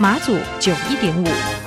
[0.00, 1.57] 马祖九一点五。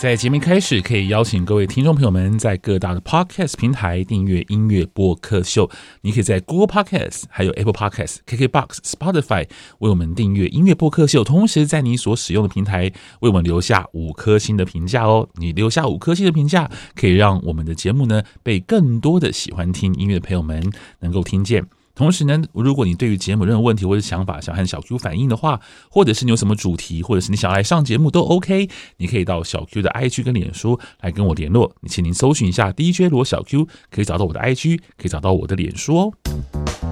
[0.00, 5.70] 在节目开始，可以邀请各位听众朋友们在各大的 Podcast 平台订阅音乐播客秀。
[6.00, 9.46] 你可以在 Google Podcast、还有 Apple Podcast、KKBox、Spotify
[9.80, 15.28] 为我们订阅音乐播客秀，同时在你所使用的平台为我们留下五颗星的评价哦。
[15.34, 21.66] 你留下五颗星的评价，可以让我们的节目呢被更多的喜欢听音乐的朋友们能够听见。
[21.94, 25.60] 同时呢，如果你对于节目任何问题或者想法想和小 Q 反映的话，
[25.90, 31.74] 或者是你有什么主题，或者是你想来上节目都 OK，你可以到小 Q 的 IG 跟脸书来跟我联络。
[31.80, 36.89] 你请您搜寻一下 DJ 罗小 Q，可以找到我的 IG，可以找到我的脸书哦。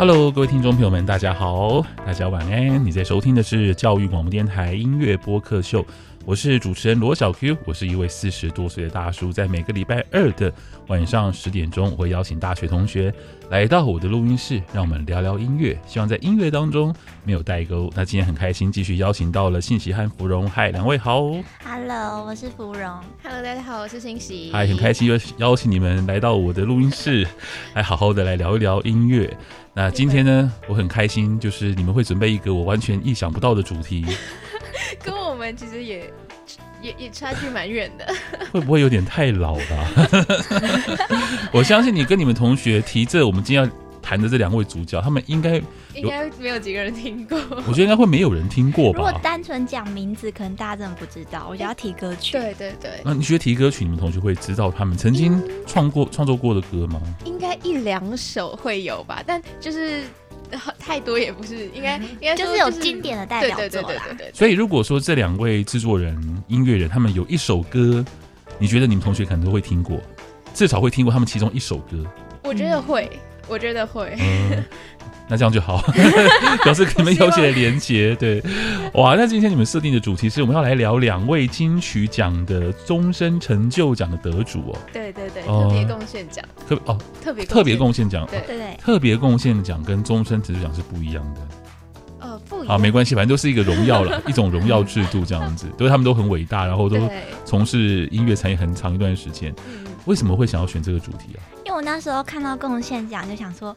[0.00, 2.82] Hello，各位听众朋友们，大家好，大家晚安。
[2.82, 5.84] 你在收听的是教育广播电台音乐播客秀，
[6.24, 10.50] 我是主持人罗小 Q，我是一位四十多岁的大叔，在每个礼拜二的
[10.86, 13.12] 晚上十点钟，我会邀请大学同学
[13.50, 17.90] 来到我的录音室，让我们聊聊音乐，希望在音乐当中没有代沟。
[17.94, 21.24] 那今天很开心，继续邀请到了信息和芙蓉，嗨，两位好。
[21.62, 22.90] Hello，我是芙蓉。
[23.22, 24.48] Hello，大家好，我是信息。
[24.50, 27.26] 嗨，很开心又邀请你们来到我的录音室，
[27.74, 29.36] 来好好的来聊一聊音乐。
[29.72, 34.04] 那今天呢，我很开心，就是你们会准备一个我完全意想不到的主题，
[35.02, 36.12] 跟我们其实也
[36.82, 38.14] 也也差距蛮远的，
[38.52, 39.88] 会不会有点太老了啊？
[41.52, 43.70] 我相信你跟你们同学提这，我们今天要。
[44.02, 45.56] 谈的这两位主角，他们应该
[45.94, 47.38] 应该没有几个人听过。
[47.66, 48.98] 我觉得应该会没有人听过吧。
[48.98, 51.46] 如果单纯讲名字，可能大家真的不知道。
[51.48, 52.32] 我觉得要提歌曲。
[52.32, 52.90] 对对对。
[53.04, 57.00] 那你觉得提歌曲，你们同学会知道他们曾经创过创作过的歌吗？
[57.24, 60.02] 应该一两首会有吧，但就是
[60.78, 61.68] 太多也不是。
[61.74, 64.02] 应该应该就是有经典的代表作啦。
[64.32, 68.04] 所以如果说这两位制作人、音乐人，他们有一首歌，
[68.58, 70.00] 你觉得你们同学可能都会听过，
[70.54, 72.04] 至少会听过他们其中一首歌。
[72.42, 73.10] 我觉得会。
[73.50, 74.64] 我觉得会、嗯，
[75.28, 75.82] 那这样就好，
[76.62, 78.14] 表示你们有些连结。
[78.14, 78.40] 对，
[78.94, 84.78] 哇，那今天你们设定的主题是我们要来聊两位金曲奖的终身成就奖的得主哦。
[84.92, 91.40] 对对对，特别贡献奖，特哦，特别特别贡献奖，对对对，特别贡献奖跟终身成就奖是不一样的。
[92.20, 96.98] 呃，不一样，好，没关系，反正都是一个荣耀了， 一种荣耀制度这样子，都是他们都很伟大，然后都
[97.44, 99.54] 从事音乐产业很长一段时间。
[100.06, 101.40] 为什么会想要选这个主题啊？
[101.64, 103.76] 因为我那时候看到贡献奖，就想说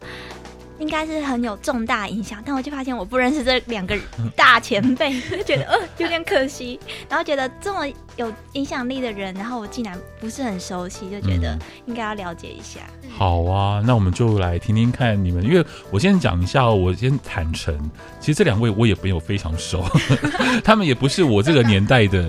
[0.79, 3.95] 应该是很有重大影响，但我就发现我不认识这两个
[4.35, 6.79] 大前辈， 就觉得呃有点可惜。
[7.07, 12.79] 然后觉得这么有影响力的人，然后我竟然不是很熟悉，就觉得应该要了解一下。
[13.03, 13.09] 嗯。
[13.15, 17.77] 好啊，那我们就来听听看你们，因为我先讲一下，我先坦诚，
[18.19, 19.85] 其实这两位我也没有非常熟，
[20.65, 22.23] 他们也不是我这个年代的，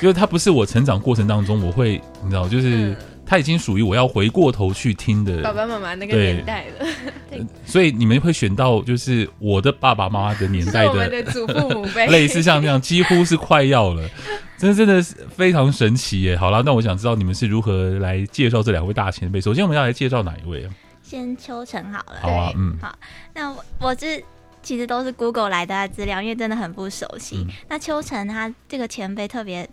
[0.00, 2.96] 因为他不是我成长过程当中我会你知道就是。
[3.30, 6.86] 他已经属于我要回过头去听的爸爸妈妈那个年代了，
[7.30, 14.02] 对，所以你们会选到就是我的爸爸妈妈的年代的，我们的祖父母辈， 类似像这样，几乎是快要了，
[14.58, 16.36] 真的真的是非常神奇耶！
[16.36, 19.40] 好了，那我想知道你们是如何来介绍这两位大前辈。
[19.40, 20.74] 首先，我们要来介绍哪一位啊？
[21.00, 22.92] 先秋成好了，好啊，嗯，好，
[23.32, 24.20] 那我我是
[24.60, 27.36] 其实都是 Google 来的资料，因为真的很不熟悉。
[27.36, 29.70] 嗯、那秋成他这个前辈特别。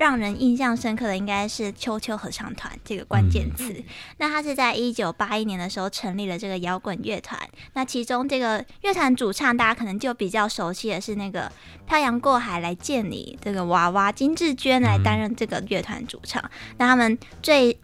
[0.00, 3.70] 让人印象深刻的应该是秋秋合唱团这个关键词。
[3.70, 3.84] 嗯。
[4.16, 7.38] 那他是在一九八一年的时候成立了这个摇滚乐团。
[7.74, 11.52] 那其中这个乐团主唱，大家可能就比较熟悉的是那个
[11.86, 16.42] 漂洋过海来见你这个娃娃金志娟来担任这个乐团主唱。
[16.78, 17.78] 那他们最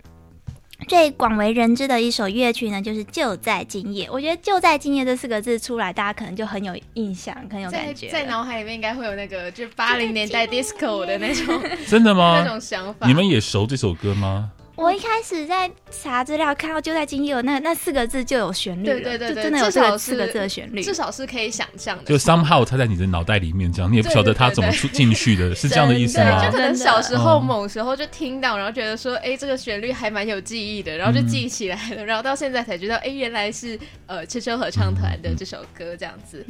[0.89, 4.07] 最广为人知的一首乐曲呢，就是《就在今夜》。
[4.13, 8.09] 我觉得“就在今夜”这四个字出来，大家可能就很有印象，很有感觉。
[8.09, 12.41] 在脑海里面应该会有那个，就八零年代 disco 的那种，真的吗？
[12.45, 13.07] 那种想法。
[13.07, 14.53] 你们也熟这首歌吗？
[14.77, 22.05] 我一开始在查资料，看到就在今夜那那四个字就有旋律了，对对对，真的有这个四个字的旋律，至少是可以想象的。
[22.05, 26.45] 就 somehow 它在你的脑袋里面，这样你也不晓得它怎么出进去的， 是这样的意思吗？
[26.45, 36.45] 就可能小时候某时候就听到，然后觉得说，哎，这个旋律还蛮有记忆的，然后就记起来了，然后到现在才知道，哎，原来是呃秋秋合唱团的这首歌这样子。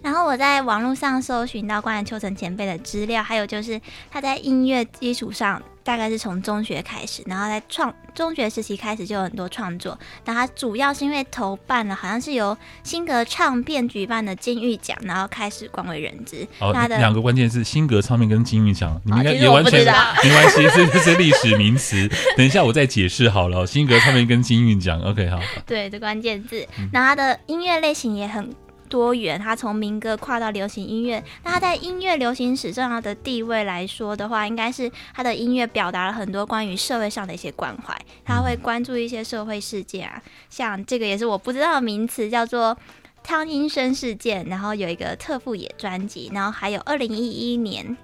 [0.00, 3.78] 然后我在网络上搜寻到关于秋成前辈的资料，还有就是
[4.10, 9.98] 他在音乐基础上大概是从中学开始，然后在创中学时期开始就有很多创作。
[10.22, 16.46] 但他主要是因为投办了，好像是由新格唱片举办的金玉奖，然后开始广为人知。
[16.58, 22.06] 哦，他的两个关键字：新格唱片跟金玉奖，你们应该也完全没关系，这这是历史名词。
[22.36, 23.66] 等一下我再解释好了。
[23.66, 25.40] 新格唱片跟金玉奖，OK 好。
[25.64, 26.68] 对，这关键字。
[26.92, 28.54] 那他的音乐类型也很
[28.88, 31.22] 多元，他从民歌跨到流行音乐。
[31.44, 37.96] 那他在音乐流行史上的地位来说的话，应该是他的音乐表达了很多关于社会上的一些关怀。
[38.24, 42.76] 他会关注一些社会事件啊，像这个也是我不知道的名词，叫做
[43.22, 44.44] 汤英生事件。
[44.46, 47.96] 然后有一个特富野专辑，然后还有二零一一年。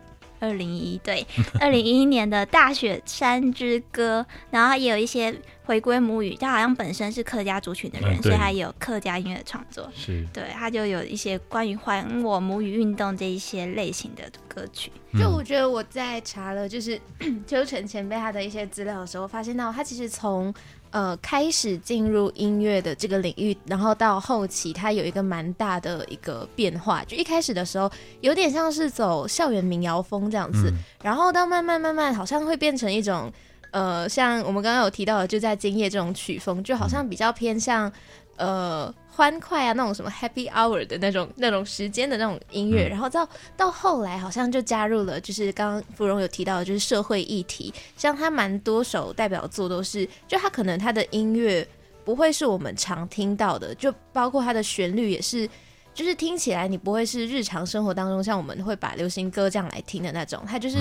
[0.45, 1.27] 二零一一对，
[1.61, 9.91] 二零一一年的大雪山之歌，然后也有一些回归母语，他好像本身是客家族群的人，嗯、所以他也有客家音乐的创作。
[9.95, 14.93] 是，对，他就有一些关于还我母语运动这一些类型的歌曲。
[15.19, 17.01] 就我觉得我在查了，就是
[17.47, 20.53] 秋成前辈他的一些资料的时候，发现到他其实从。
[20.95, 27.03] 呃，开始进入音乐的这个领域，然后到后期，它有一个蛮大的一个变化。
[27.03, 33.29] 就一开始的时候，有点像是走校园民谣风这样子，嗯、然后到慢慢慢慢，好像会变成一种，
[33.75, 37.93] 呃，像我们刚刚有提到的，就在今夜这种曲风，就好像比较偏向，
[38.37, 38.95] 呃。
[39.17, 51.65] 欢快啊，那种什么 Happy Hour 的那种那种时间的那种音乐，嗯、然后到到后来好像就加入了，就是刚刚芙蓉有提到的，就是社会议题，像他蛮多首代表作都是，就他可能他的音乐
[52.05, 55.49] 不会是我们常听到的，就包括他的旋律也是，
[55.95, 60.79] 就是听起来你不会是日常生活当中像我们会把流行歌这样来听的那种，他就是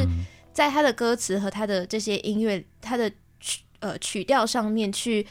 [0.54, 5.26] 在他的歌词和他的这些音乐，他的曲呃曲调上面去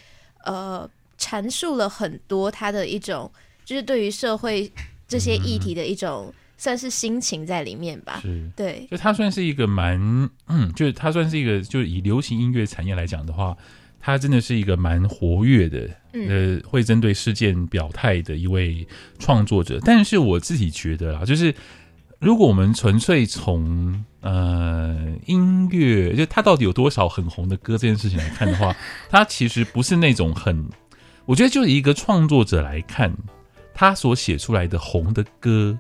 [0.45, 0.89] 呃。
[1.19, 3.31] 阐述了很多他的一种，
[3.65, 4.69] 就是对于社会
[5.07, 8.19] 这些议题的一种，算是心情在里面吧。
[8.21, 13.57] 是，对，就他算是一个蛮，嗯，就是他算是一个，就是以流行音乐产业来讲的话，
[14.01, 18.85] 他真的是一个蛮活跃的，呃，会针对事件表态的一位
[19.21, 19.79] 创作者。
[19.85, 21.55] 但是我自己觉得啊，就是
[22.19, 24.97] 如果我们纯粹从呃
[25.27, 28.75] 音乐，就他到底有多少很红的歌这件事情来看的话，
[29.11, 30.67] 他其实不是那种很。
[31.25, 33.15] 我觉得，就是一个创作者来看，
[33.73, 35.79] 他所写出来的红的歌，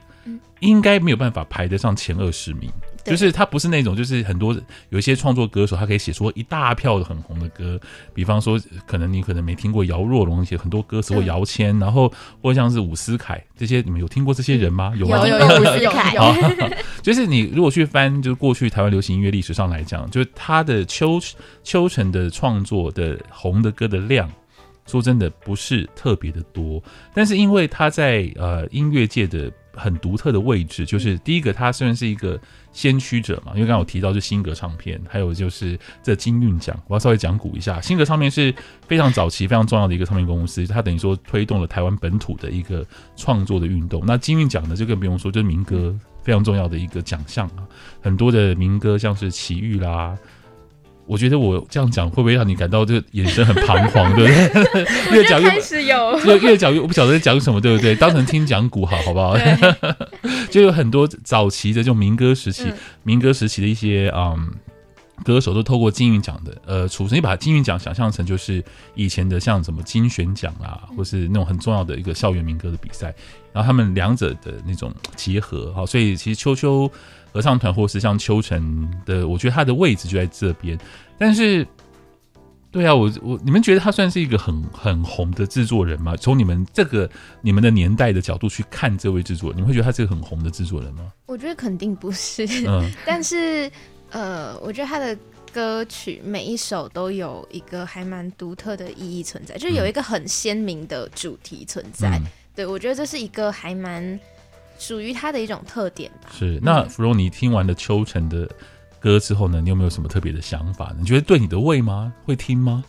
[0.61, 2.71] 应该没有办法排得上前二十名。
[3.05, 4.55] 就是他不是那种，就是很多
[4.91, 7.79] 有一些创作歌手，他可以写出一大票的很红的歌。
[8.15, 14.93] 比方说，可能你可能没听过姚若龙写很多歌词，或姚谦，然后或像是伍思凯这些，你们有听过这些人吗？
[14.97, 15.27] 有吗？
[15.27, 16.13] 有有伍思凯。
[17.03, 21.21] 就是你如果去翻，就是过去台湾流行音乐历史上来讲，就是他的秋
[21.65, 24.31] 秋成的创作的红的歌的量。
[24.85, 26.83] 说真的，不是特别的多，
[27.15, 32.39] 但是因为他在呃音乐界的很独特的位置，就是第一个，他虽然是一个
[32.73, 38.55] 先驱者嘛，因为刚刚我提到是新格唱片，还有就是这金韵奖，我要稍微讲古一下，新格唱片是
[38.87, 42.87] 非常早期、非常重要的一个唱片公司，它等于说推动了台湾本土的一个
[43.17, 44.03] 创作的运动。
[44.07, 47.67] 那金韵奖呢，就更不用说，就是民歌非常重要的一个奖项啊，
[48.01, 50.17] 很多的民歌像是奇遇啦。
[51.05, 54.87] 我觉得我这样讲会不会让你感到这个眼神很彷徨， 对不对？
[55.17, 57.95] 越讲越开始有，越越讲越我不晓得在讲什么，对不对？
[57.97, 59.37] 当成听讲古好，好不好？
[60.49, 64.53] 就有很多早期的这种民歌时期，嗯、民歌时期的一些嗯
[65.25, 68.63] 歌手都透过金韵奖的呃，出身，你把金韵奖想象成就是
[68.95, 73.15] 以前的像什么金选奖啊，或是那种很重要的一个校园民歌的比赛，
[73.53, 76.91] 然后他们两者的那种结合，好，所以其实秋秋。
[77.33, 80.79] 合唱团或是像秋晨的，我觉得他的位置就在这边。
[81.19, 81.67] 但是，
[82.71, 86.17] 对啊，我我你们觉得他算是一个很很红的制作人吗？
[86.17, 87.09] 从你们这个
[87.41, 91.11] 你们的年代的角度去看这位制作人，你们会觉得他是个很红的制作人吗？
[91.27, 92.47] 我觉得肯定不是。
[92.67, 93.71] 嗯， 但是
[94.11, 95.17] 呃，我觉得他的
[95.53, 102.19] 歌曲每一首都有一个还蛮独特的意义存在，就是有一个很鲜明的主题存在。
[102.19, 102.25] 嗯、
[102.55, 104.19] 对，我觉得这是一个还蛮。
[104.83, 106.31] 属于他的一种特点吧。
[106.37, 108.49] 是，那芙蓉，你听完了秋晨的
[108.99, 109.61] 歌之后呢？
[109.61, 110.97] 你有没有什么特别的想法呢？
[110.99, 112.13] 你觉得对你的胃吗？
[112.25, 112.83] 会听吗？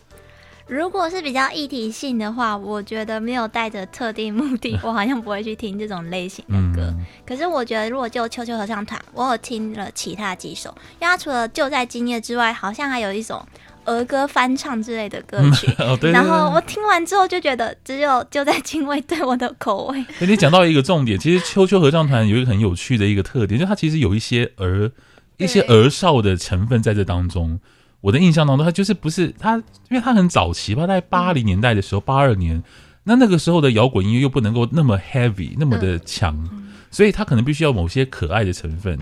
[0.66, 6.88] 如果是比较议题性的话，我觉得没有带着特定目的， 我好像不会去听这种类型的歌。
[6.90, 10.70] 嗯、可是我觉得，如果就秋秋合唱团，我有听了其他几首，
[11.00, 13.46] 因为他除了就在今夜之外，好像还有一种
[13.84, 15.68] 儿歌翻唱之类的歌曲。
[16.12, 20.04] 然后我听完之后就觉得，只有就在敬畏对我的口味。
[20.20, 24.90] 你讲到一个重点，其实秋秋合唱团有一个很有趣的一个特点，就它其实有一些儿
[25.36, 27.60] 一些儿少的成分在这当中。
[28.00, 32.62] 我的印象当中，他就是不是他，因为他很早期吧，在八零年代的时候，八二年，
[33.04, 36.46] 那那个时候的摇滚音乐又不能够那么 heavy，那么的强，
[36.90, 38.98] 所以他可能必须要某些可爱的成分。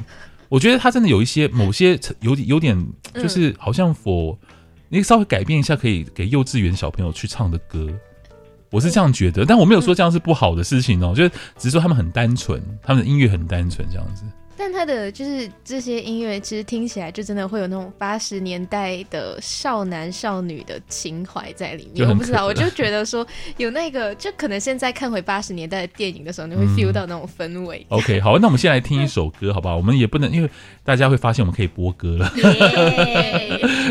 [0.49, 2.81] 我觉得他真的有一些某些有有点，
[3.15, 4.39] 就是好像我
[4.95, 7.89] 你稍微改变一下，可以给幼稚园小朋友去唱的歌。
[8.71, 14.25] 我是这样觉得，但我没有说这样是不好的事情哦，就是只是说他们很单纯，他们的音乐很单纯这样子。
[14.62, 22.09] 但他的就是这些音乐，其实听起来就真的会有那种八十年代的少男少女的情怀在里面。
[22.09, 23.26] 我不知道，我就觉得说
[23.57, 27.85] 有那个，就可能现在看回八十年代的电影的时候，你会 feel 到那种氛围。
[27.90, 29.76] 嗯、OK， 好，那我们先来听一首歌，好不好？
[29.76, 30.49] 我们也不能因为
[30.85, 32.33] 大家会发现我们可以播歌了。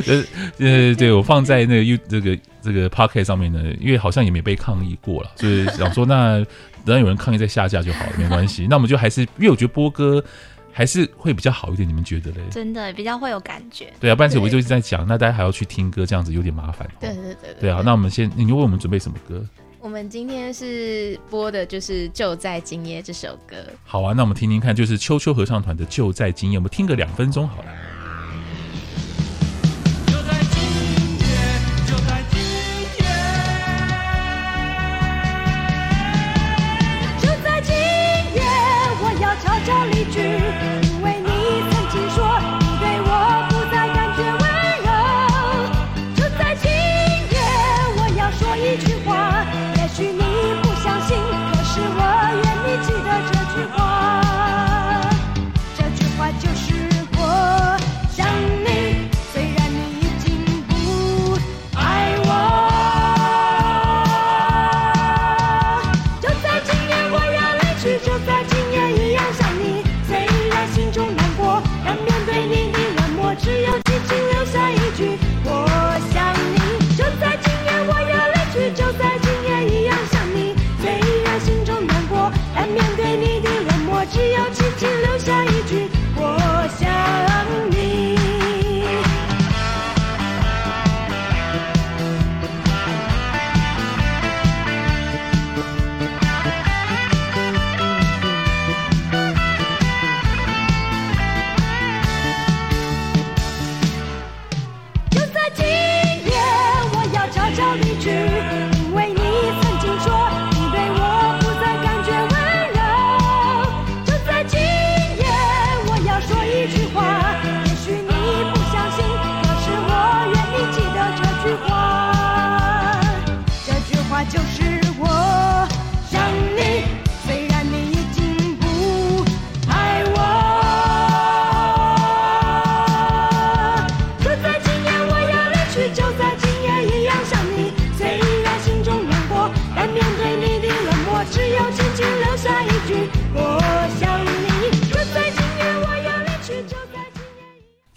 [0.07, 0.23] 呃
[0.59, 6.41] 呃，对，我放在那个 U 这个这个 Podcast 上面呢，因为好像也没被抗议过了，所以想说那
[6.85, 8.67] 等有人抗议再下架就好了，没关系。
[8.69, 10.23] 那我们就还是，因为我觉得播歌。
[10.71, 12.41] 还是会比较好一点，你们觉得嘞？
[12.49, 13.91] 真的比较会有感觉。
[13.99, 16.89] 对啊，不然我就一直在讲，那大家还要去听歌，这样子有点麻烦。
[16.99, 17.53] 对对对对。
[17.61, 19.45] 对啊，那我们先，你就为我们准备什么歌？
[19.79, 23.55] 我们今天是播的就是《就在今夜》这首歌。
[23.83, 27.71] 好啊，那我们听听看，就是秋秋合唱团的《就在今夜》，我们听个两分钟好了。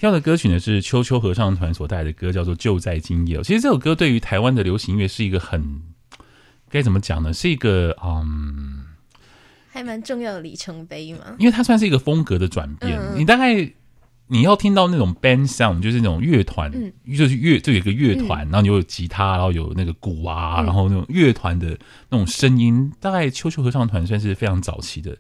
[0.05, 3.39] 挑的歌曲呢是秋秋合唱团所带来的歌，叫做《就在今夜》。
[3.43, 5.81] 其实这首歌对于台湾的流行音乐是一个很
[6.69, 7.33] 该怎么讲呢？
[7.33, 8.85] 是一个嗯，
[9.71, 11.21] 还蛮重要的里程碑嘛。
[11.39, 12.99] 因为它算是一个风格的转变。
[13.01, 13.55] 嗯、你大概
[14.27, 21.69] 你要听到那种 band sound，就是那种乐团，嗯、就是乐就有一个乐团，嗯、然后你有吉他，然后有那个鼓啊，嗯、然后那种乐团的
[22.11, 25.17] 那种声音，大概秋秋合唱团算是非常早期的。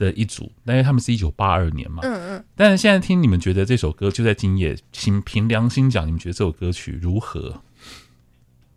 [0.00, 7.60] 的一组，但是他们是一九八二年嘛，嗯嗯，但是现在听你们觉得这首歌就在今夜，请凭良心讲，你们觉得这首歌曲如何？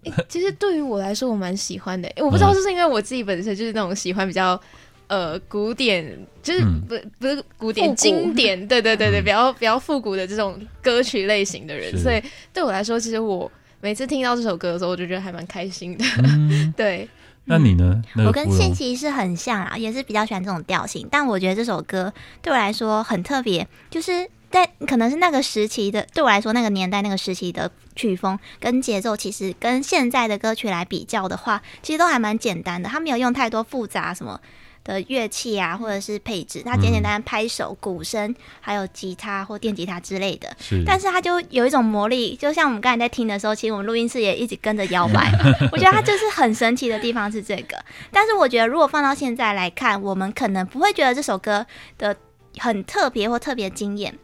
[0.04, 2.22] 欸、其实对于我来说，我蛮喜欢的、欸。
[2.22, 4.60] 我不知道是不是因为我自己本身就是那种喜欢比较
[5.08, 6.06] 呃古典，
[6.42, 13.50] 就是不、嗯、不是古典经典，对对对对，比较比较复古的这种歌曲类型的人，所以对我来说，其实我
[13.80, 16.04] 每次听到这首歌的时候，我就觉得还蛮开心的。
[16.24, 17.08] 嗯、 对。
[17.46, 18.02] 那你呢？
[18.26, 21.08] 我跟宪琦是很像啊，也是比较喜欢这种调性。
[21.12, 32.88] 但我觉得这首歌对我来说很特别，就是在可能是那个时期的，对我来说那个年代那个时期的曲风跟节奏，其实跟现在的歌曲来比较的话，其实都还蛮简单的。
[32.88, 34.40] 他没有用太多复杂什么
[34.84, 40.56] 的乐器啊，或者是配置，它简简单单拍手、鼓声，还有吉他或电吉他之类的。
[40.60, 45.32] 是，但是它就有一种魔力，就像我们刚才在听的时候，其实我们录音室也一直跟着摇摆。
[45.72, 47.78] 我觉得它就是很神奇的地方是这个。
[48.12, 51.66] 但是我觉得如果放到现在来看，我们可能不会觉得这首歌
[51.98, 52.16] 的
[52.58, 54.18] 很特别或特别惊艳。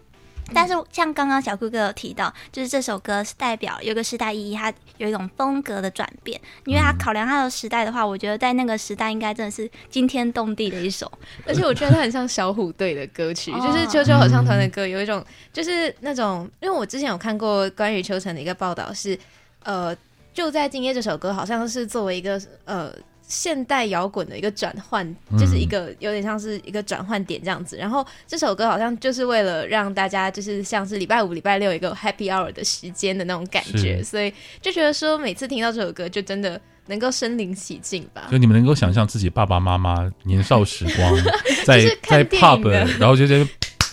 [0.54, 6.40] 但是像刚刚小酷哥有提到，就是这首歌是代表有个时代意义，它有一种风格的转变。
[6.66, 11.12] 因为它考量它的时代的话，我觉得在那个时代应该真的是惊天动地的一首。
[11.46, 19.18] 而且我觉得它很像小虎队的歌曲，就是秋秋合唱团的歌，有一种就是那种，因为我之前有看过关于秋成的一个报道，是
[19.64, 19.96] 呃，
[20.34, 22.94] 就在今夜这首歌好像是作为一个呃。
[23.30, 27.78] 现代摇滚的一个转换，就是一个有点像是一个转换点这样子。
[27.78, 38.28] 嗯、然后这首歌好像就是为了让大家就是像是礼拜五、礼拜六一个 happy hour 的时间的那种感觉，所以就觉得说每次听到这首歌就真的能够身临其境吧。
[38.32, 41.16] 就你们能够想象自己爸爸妈妈年少时光
[41.64, 42.68] 在在 pub，
[43.00, 43.48] 然后就在。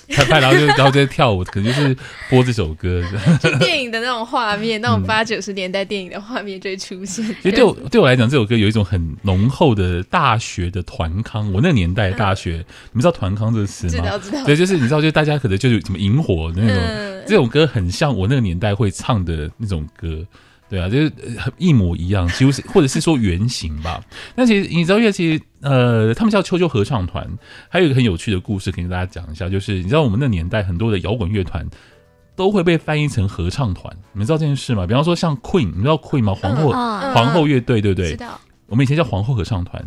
[0.09, 1.97] 拍拍，然后就然后就在跳舞，可能就是
[2.31, 3.03] 播这首歌，
[3.41, 7.25] 就电影的那种画面，那种八九十年代电影的画面就会出现。
[7.43, 11.53] 其实对我对我来讲，这首歌有一种很浓厚的大学的团康。
[11.53, 13.91] 我那个年代大学，嗯、你们知道团康这个词吗？
[13.93, 14.45] 知道知道。
[14.45, 20.25] 对，就是你知道，就大家可能就是什么萤火那种，嗯、这种歌很像我那个年代会唱的那种歌。
[20.69, 21.13] 对啊，就是
[21.59, 24.03] 一模一样，几乎是或者是说原型吧。
[24.35, 27.25] 但其实你知道，因为其实呃，他们叫秋秋合唱团，
[27.69, 29.49] 还有一个很有趣的故事，可以跟大家讲一下。
[29.49, 31.65] 就是你知道，我们那年代很多的摇滚乐团
[32.35, 34.87] 都会被翻译成合唱团，你们知道这件事吗？
[34.87, 36.35] 比方说像 Queen，你知道 Queen 吗？
[36.35, 38.19] 皇后、嗯、皇后乐队，对不对？
[38.67, 39.81] 我们以前叫皇后合唱团。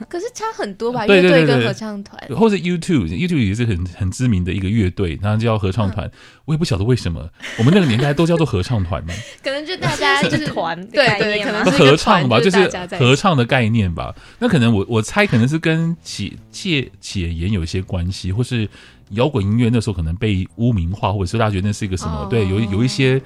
[0.08, 1.06] 可是差很多吧？
[1.06, 6.06] 乐队跟合唱团，或者 youtubeyouto 也是很很知名的一个乐队，然后叫合唱团。
[6.06, 6.12] 嗯、
[6.46, 7.28] 我也不晓得为什么，
[7.58, 9.12] 我们那个年代都叫做合唱团呢？
[9.42, 14.14] 可能就大家 就是团，对对，可能是合唱吧，就是合唱的概念吧。
[14.38, 18.68] 那可能我我猜可能是跟解解解严有一些关系，或是
[19.10, 22.22] 摇滚音乐那时候可能被污名化，或者是大家觉得那是一个什么？
[22.22, 23.20] 哦、对，有有一些。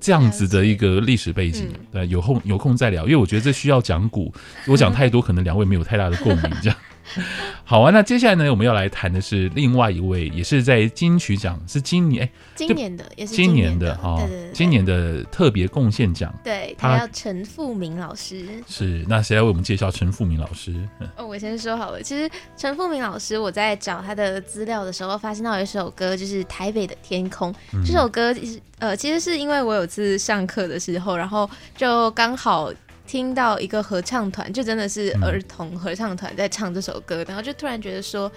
[0.00, 4.32] 这样子的一个历史背景，嗯、对，有空有空再聊，因为我觉得这需要讲古，
[4.66, 6.78] 我讲太多，可能两位没有太大的共鸣，这样。
[7.64, 14.20] 好啊，那接下来呢，我们要来谈的是另外一位，也是在金曲奖，是今年哎，今年的也是今年的哈，
[14.52, 20.74] 今年的特别贡献奖，对，他叫陈富明老师，是，那谁来为我们介绍陈富明老师？
[21.16, 32.72] 哦，我先说好了，其实陈富明老师，我在找他的资料的时候，发现到有一首歌，就是《台北的天空》，嗯、这首歌其实呃，其实是因为我有次上课的时候，然后就刚好。
[33.06, 38.30] 听到一个合唱团，就真的是儿童合唱团在唱这首歌，嗯、然后就突然觉得说，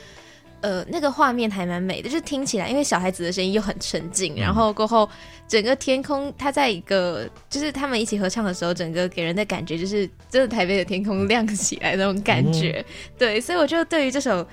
[0.61, 5.09] 呃，那个画面还蛮美的，就听起来，因为小孩子的声音又很沉静，嗯、然后过后
[5.47, 14.45] 整个天空，它在一个就是他们一起合唱的时候，整个给人的感觉就是真的台北的天空亮起来那种感觉，嗯、对，所以我就对于这首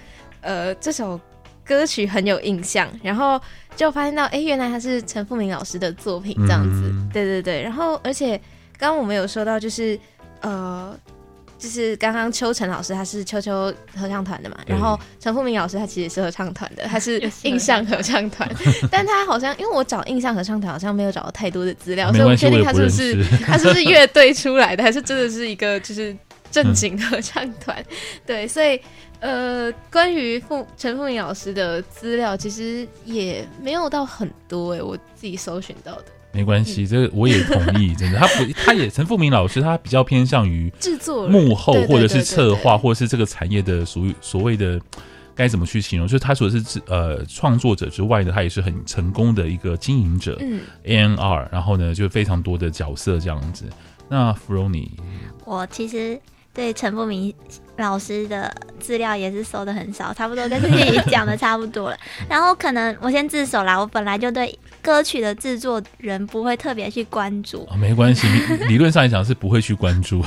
[0.42, 1.20] 呃这首
[1.64, 3.40] 歌曲很有印象，然后
[3.74, 8.40] 就发现到，哎，原来他是陈富明老师的作品这样子，嗯、对对对，然后而且。
[8.78, 9.98] 刚刚我们有说到，就是
[10.40, 10.98] 呃，
[11.58, 18.48] 就是刚刚秋晨老师他是秋秋合唱团的嘛，然后陈富明老师他其实也是合唱团的， 他是印象合唱团，
[18.90, 26.14] 但他好像因为我找印象合唱团好像没有找到太多的资料，所以我不确定他是不是 他是不是乐队出来的，还是真的是一个就是
[26.50, 27.76] 正经合唱团？
[27.80, 28.78] 嗯、对，所以
[29.20, 36.04] 呃，关于傅陈富明老师的资料其实也没有到很多哎、欸，我自己搜寻到的。
[36.34, 44.80] 没关系，这个我也同意，真的，他不，他也陈富明老师，他比较偏向于制作幕后或者是策划，或者是这个产业的属于所谓的
[45.34, 46.08] 该怎么去形容？
[46.08, 53.64] 就是他除了是呃创作者之外呢，他也是很成功的一个经营者，嗯，A&R，然后呢就非常多的角色这样子。
[54.08, 54.90] 那 Fronie，
[55.44, 56.20] 我其实
[56.54, 57.34] 对陈富明
[57.76, 61.96] 老师的资料也是搜的很少，差不多跟自己 讲的差不多了。
[62.28, 64.58] 然后可能我先自首啦，我本来就对。
[64.84, 68.28] 歌曲的制作人不会特别去关注，哦、没关系，
[68.68, 70.22] 理论上来讲是不会去关注。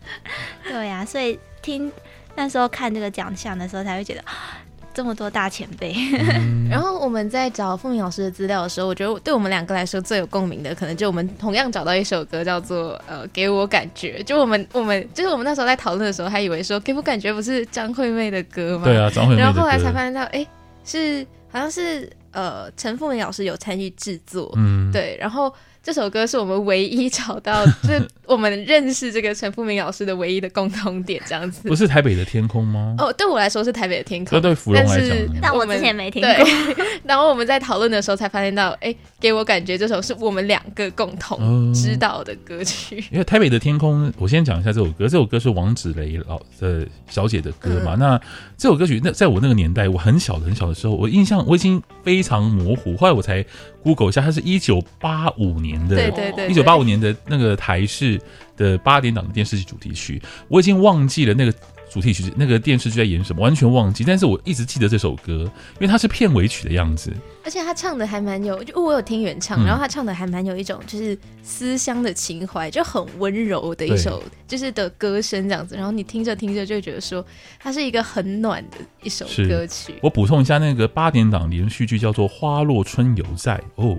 [0.68, 1.90] 对呀、啊，所以听
[2.36, 4.22] 那时候看这个奖项的时候，才会觉得
[4.94, 5.94] 这么多大前辈。
[6.30, 14.18] 嗯、 然后我们在找凤鸣老师的资料的时候，我觉得对我们两个来说最有共鸣的，可能就我们同样找到一首歌，叫做呃《给我感觉》。
[14.24, 18.84] 就我们我们就是我们那时候在讨论的时候，还以为说《给我感觉》不是张惠妹的歌吗？
[18.84, 19.40] 对啊，张惠妹。
[19.40, 20.46] 然后后来才发现到，哎，
[20.84, 22.08] 是好像是。
[22.34, 31.68] 呃，陈凤鸣老师有参与制作，嗯，对，然后这首歌是我们唯一找到， 就是我们认识这个陈富明老师的唯一的共同点，这样子。
[31.68, 32.96] 不是台北的天空吗？
[32.96, 34.30] 哦，对我来说是台北的天空。
[34.30, 36.30] 这对芙蓉来讲，但我之前没听过。
[37.04, 43.04] 然后我们在讨论的时候才发现到，哎，给我感觉这首是我们两个共同知道的歌曲。
[43.10, 45.04] 因为台北的天空，我先讲一下这首歌。
[45.06, 47.94] 这首歌是王芷蕾老的小姐的歌嘛。
[47.94, 48.18] 那
[48.56, 52.96] 这首歌曲，那在我那个年代，我很小很小的时候，我印象我已经非常模糊。
[52.96, 53.44] 后来我才
[53.82, 58.20] Google 一下，它是一九八五年的，对对对，一九八五年的那个台式
[58.56, 61.54] 的八点档的电视剧主题曲，我已经忘记了那个
[61.90, 64.02] 主题曲那个电视剧在演什么，完全忘记。
[64.04, 65.42] 但是我一直记得这首歌，
[65.74, 67.12] 因为它是片尾曲的样子。
[67.44, 75.76] 而且他唱的还蛮有，就我有听原唱，嗯、然后他唱的还蛮有一种就是思乡的情怀，就很温柔的一首，就是的歌声这样子。
[75.76, 77.24] 然后你听着听着就觉得说，
[77.60, 79.94] 它是一个很暖的一首歌曲。
[80.02, 83.98] 我补充一下，那个八点档连续剧叫做《花落春犹在》哦。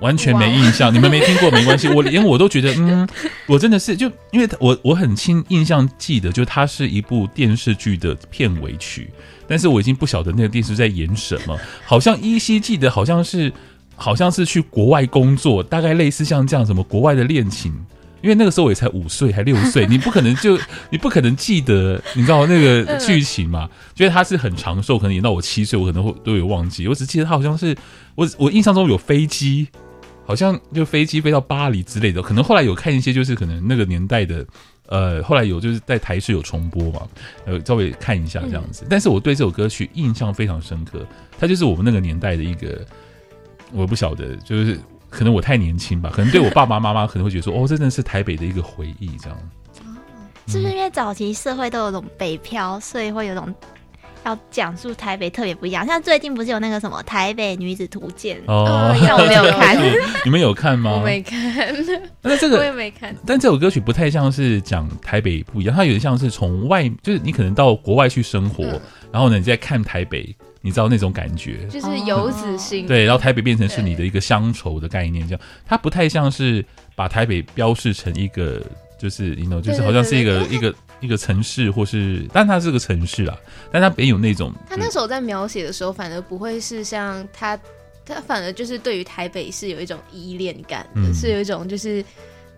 [0.00, 3.08] 完全没印象，你们没听过没关系， 我连我都觉得，嗯，
[3.46, 9.10] 我真的是就因为我我很清印象记得，就它是一部电视剧的片尾曲，
[9.48, 13.52] 但是我已经不晓得那个电视在演什么，好像依稀记得好像是
[13.96, 17.72] 好像是去国外工作，大概类似像这样什么国外的恋情，
[18.22, 20.56] 因为那个时候我也才五岁还六岁， 你不可能就
[20.90, 27.76] 你不可能记得你知道那个剧情嘛，觉得他是很长寿，可能演到我七岁，我可能会都有忘记，我只记得他好像是
[28.14, 29.66] 我我印象中有飞机。
[30.28, 34.46] 好像就飞机飞到巴黎之类的，可能后来有看一些，就是可能那个年代的，
[34.88, 37.08] 呃，后来有就是在台视有重播嘛，
[37.46, 38.86] 呃，稍微看一下这样子。
[38.90, 41.00] 但是我对这首歌曲印象非常深刻，
[41.40, 42.84] 它就是我们那个年代的一个，
[43.72, 49.38] 我不晓得，就是可能我太年轻吧，可能对我爸爸妈妈可能会觉得说，哦，这真的是台北的一个回忆，这样。
[50.46, 53.54] 是不是因为早期社会都有种北漂，所以会有种。
[54.24, 59.76] 要讲述台北特别不一样，像最近不是有那个什么《台北女子图鉴》哦，但我没有看，
[60.24, 60.92] 你们有看吗？
[60.94, 61.38] 我没看，
[62.22, 63.14] 那这个我也没看。
[63.26, 68.80] 但这首歌曲不太像是讲台北不一样，它有点像是从外，就是你可能到国外去生活，嗯、
[69.12, 72.86] 然后呢，你再看台北，你知道那种感觉，就是游子心。
[72.86, 78.60] 对，然后台北变成是你的一个乡愁的概念，这样，它不太像是把台北标示成一个，
[78.98, 80.74] 就是你 you know，就是好像是一个一个。
[81.00, 83.36] 一个城市，或是，但它是个城市啊，
[83.70, 84.52] 但它别有那种。
[84.68, 87.58] 他那时候在描写的时候，反而不会是像他，
[88.04, 92.04] 他反而就是对于台北是有一种依恋感的，嗯、是有一种就是，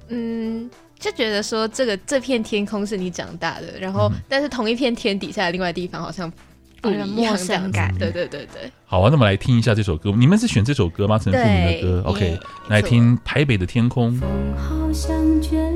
[0.09, 6.33] 嗯，就觉得说这个这片天空是你长大的，然后、嗯、但是同一片天底下的另外地方好像
[6.81, 7.95] 不一样，陌生感。
[7.99, 8.71] 对对对对。
[8.87, 11.19] 好啊，那么来听一下这首歌，你们是选这首歌吗？
[11.19, 14.13] 陈富明的歌，OK，来听《台北的天空》。
[14.19, 15.70] 风好像倦了。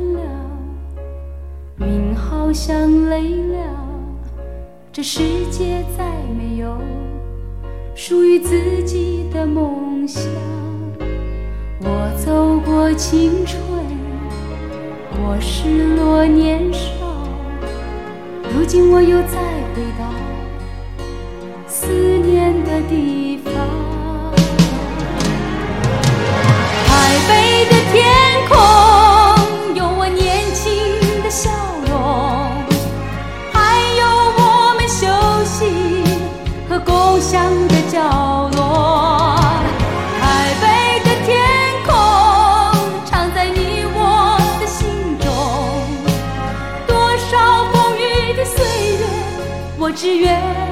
[1.78, 3.58] 云好像累了，
[4.92, 6.04] 这世界再
[6.38, 6.78] 没有
[7.96, 10.22] 属于自己的梦想。
[11.80, 13.60] 我走过青春，
[15.18, 16.88] 我失落年少，
[18.54, 19.38] 如今我又再
[19.74, 20.14] 回到
[21.66, 23.52] 思念的地方。
[26.86, 28.04] 台北的天
[28.48, 28.73] 空。
[37.24, 39.34] 想的角落，
[40.20, 41.40] 台北的天
[41.86, 41.90] 空，
[43.06, 45.26] 藏在你我的心中。
[46.86, 48.62] 多少风雨的岁
[48.98, 49.06] 月，
[49.78, 50.63] 我只愿。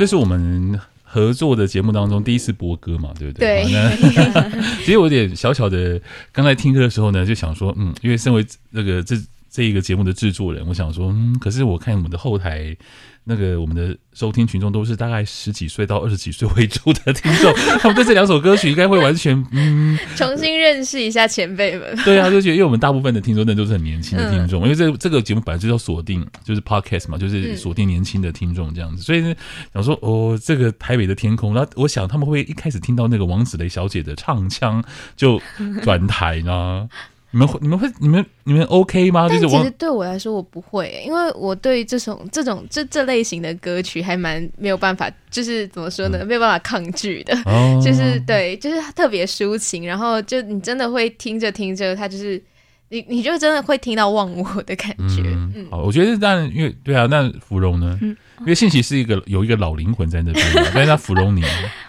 [0.00, 3.64] 这是我们合作的节目当中第一次播歌嘛，对不对？
[3.64, 3.70] 对。
[3.70, 6.00] 那 其实我有点小小的，
[6.32, 9.14] 刚才听歌的时候呢，就想说，嗯，因为身为那个这
[9.50, 12.76] 这一个节目的制作人，我想说，嗯，可是我看我们的后台。
[13.22, 21.94] 那个我们的收听群众都是大概十几岁到二十几岁为主的听众， 他们对这两首歌曲应该会完全嗯 重新认识一下前辈们。
[22.02, 29.34] 对啊，就觉得因为我们大部分的听众那都是很年轻的听众，嗯、因为这这个节目本来就要锁定就是 podcast 嘛，就是锁定年轻的听众这样子，嗯、所以呢
[29.74, 34.82] 想说哦，这个台北的天空，然后我想他们会一开始听到那个王子雷小姐的唱腔
[35.14, 35.40] 就
[35.82, 36.88] 转台呢。
[37.32, 39.28] 你们会、你们会、你们、你们 OK 吗？
[39.28, 47.32] 就是其实对我来说，我不会，因为我对这种、这种、这这类型的歌曲还蛮没有办法，就是怎么说呢，嗯、没有办法抗拒的。
[47.44, 52.42] 哦、 就是对，就是特别抒情，然后就你真的会听着听着，它就是
[52.90, 55.22] 你，你就真的会听到忘我的感觉。
[55.70, 57.98] 好，我觉得但，因为对啊，那芙蓉呢？
[58.02, 61.42] 嗯因为信息是一个有一个老灵魂在那边， 但是他芙蓉你，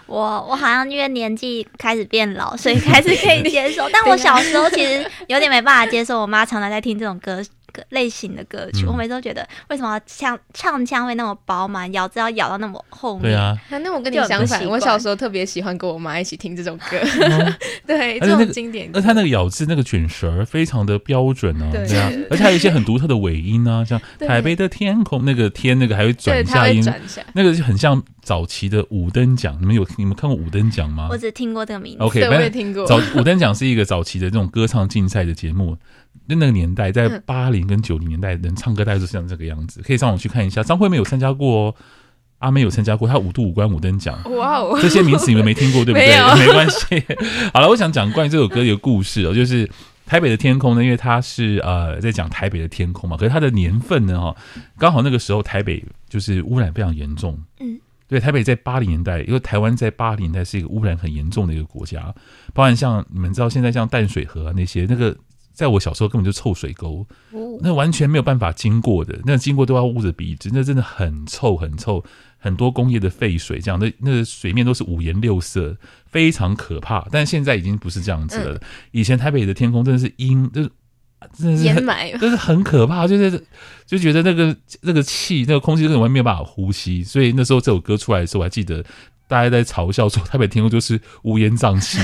[0.06, 3.88] 我我好像因为年纪开始变老，所以开始可以接受。
[3.90, 7.42] 但我小时候其实有点没办法接受，我妈常常在听这种歌。
[7.90, 13.22] 类型的歌曲，嗯、我每次都觉得为什么唱唱腔会那么饱满，咬字要咬到那么后面？
[13.22, 17.54] 对啊，那我跟你相反，我小时候特别喜欢跟我妈一起听这种歌，嗯、
[17.86, 18.98] 对，这种经典歌。
[18.98, 26.84] 而他那个咬字那个卷舌非常的标准啊，对啊，而且还有一些很独特的尾音啊，像台北的天空那个天那个还会转下音，
[27.34, 29.56] 那个就很像早期的五灯奖。
[29.60, 31.08] 你们有你们看过五灯奖吗？
[31.10, 32.86] 我只听过这个名字，OK，我也听过。
[32.86, 35.76] 早五灯奖是一个早期的这种歌唱竞赛的节目。
[36.26, 40.62] 那那个年代，在八零跟九零年代，人唱歌大概是像这个样子，可以上网去看一下。
[40.62, 41.74] 张惠妹有参加过哦，
[42.38, 44.18] 阿妹有参加过，她五度五关五等奖。
[44.36, 46.08] 哇哦，这些名词你们没听过对不对？
[46.08, 47.02] 没有， 没关系。
[47.52, 49.68] 好了，我想讲关于这首歌的一个故事哦，就是
[50.06, 54.36] 台北的天空呢，因为它是呃在讲台北的天空嘛，可是它的年份呢哈，
[54.78, 57.36] 刚好那个时候台北就是污染非常严重。
[57.60, 62.14] 嗯，对，台北在八零年代，因为台湾在八零年代是一个污染很严重的一个国家，
[62.54, 65.16] 包含像你们知道现在像淡水河啊那些那个。
[65.52, 67.06] 在我小时候根本就臭水沟，
[67.60, 72.02] 那完全没有办法经过的，那经过都要捂着鼻子，那真的很臭很臭，
[72.38, 77.06] 很多工业的废水，这样的那个水面都是五颜六色，非常可怕。
[77.10, 78.60] 但现在已经不是这样子了。
[78.90, 80.70] 以前台北的天空真的是阴，就是
[81.38, 83.44] 真的是很，就是很可怕，就是
[83.86, 87.04] 就觉得那个那个气，那个空气根本没有办法呼吸。
[87.04, 88.82] 所以那时候这首歌出来的时候，我还记得
[89.28, 91.98] 大家在嘲笑说， 台北天空就是乌烟瘴气。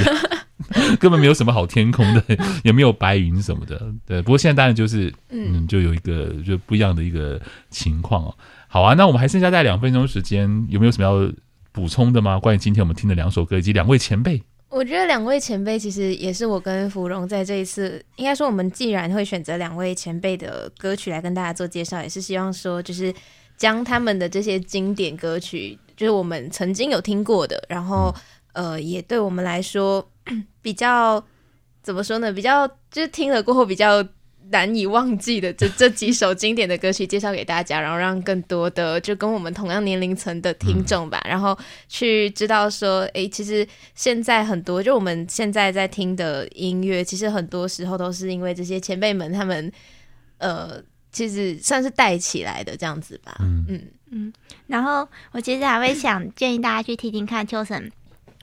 [0.99, 2.23] 根本没有什么好天空的，
[2.64, 3.81] 也没有白云什么的。
[4.05, 7.40] 对，不过现在当然就是，嗯，就有一个就不一样的一个
[7.71, 8.35] 情况哦。
[8.66, 11.33] 好啊，那我们还剩下大概两分钟时间，有没有什么要
[11.71, 12.38] 补充的吗？
[12.40, 23.14] 关于今天我们听的两首歌以及两位前辈，我觉得两位前辈其实也是我跟芙蓉在这一次，应该说我们既然会选择两位前辈的歌曲来跟大家做介绍，也是希望说就是
[23.57, 28.12] 将他们的这些经典歌曲，就是我们曾经有听过的，然后。
[28.16, 28.23] 嗯
[28.55, 30.05] 呃，也对我们来说
[30.62, 31.25] 比较
[31.83, 32.33] 怎么说呢？
[32.33, 34.07] 比较就是听了过后比较
[34.51, 49.71] 难以忘记的这这几首经典的歌曲介绍给大家，然后让更多的就跟我们同样年龄层的听众吧，嗯、然后去知道说，哎，其实现在很多就我们现在在听的音乐，其实很多时候都是因为这些前辈们他们
[50.38, 53.37] 呃，其实算是带起来的这样子吧。
[53.41, 54.33] 嗯嗯嗯。
[54.67, 57.91] 然后我其实还会想建议大家去听听看秋生。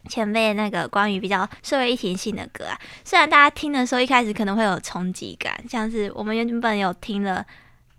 [0.10, 7.46] 前辈那个关于比较社会议题性的歌啊，虽然大家听的时候一开始可能会有冲击感，像是我们原本有听了，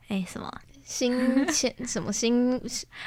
[0.09, 0.53] 哎 什么
[0.85, 2.61] 新千什么新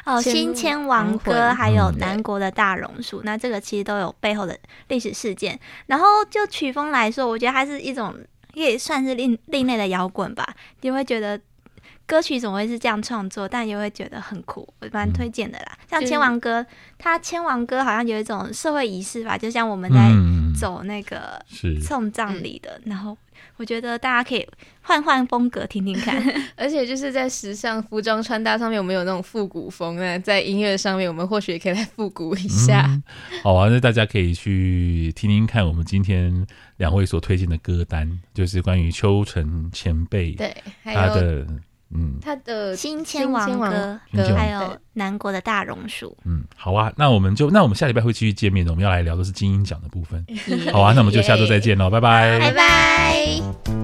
[0.05, 4.57] 哦新千王歌，还有南国的大榕树，那这个其实都有背后的
[4.89, 5.59] 历史事件。
[5.87, 8.15] 然后就曲风来说，我觉得还是一种
[8.53, 11.39] 也算是另另类的摇滚吧，你会觉得。
[12.09, 15.77] 歌曲总会是这样创作，但也会觉得很酷，我蛮推荐的啦。
[15.79, 16.65] 嗯、像千王歌，
[16.97, 20.11] 他千王歌好像有一种社会仪式吧，就像我们在
[20.59, 21.39] 走那个
[21.79, 22.81] 送葬礼的。
[22.83, 23.15] 嗯、然后
[23.57, 24.43] 我觉得大家可以
[24.81, 26.19] 换换风格听听看，
[26.57, 30.19] 而且就是在时尚服装穿搭上面，我们有那种复古风呢。
[30.19, 32.85] 在音乐上面，我们或许也可以来复古一下。
[32.87, 33.03] 嗯、
[33.43, 40.51] 好啊，那大家可以去听听看我们今天两位所推荐的歌单，就是关于秋成前辈对
[40.83, 41.45] 他的。
[41.93, 43.99] 嗯，他的新千王歌，
[44.35, 46.15] 还有南国的大榕树。
[46.25, 48.71] 嗯，好啊，那我们就那我们下礼拜会继续见面的。
[48.71, 50.25] 我们要来聊的是金音奖的部分。
[50.71, 53.78] 好啊，那我们就下周再见喽，拜拜，拜拜。